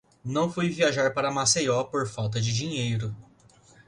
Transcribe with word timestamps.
Não 0.25 0.51
fui 0.51 0.67
viajar 0.69 1.13
para 1.13 1.29
Maceió 1.29 1.83
por 1.83 2.07
falta 2.07 2.41
de 2.41 2.51
dinheiro. 2.51 3.15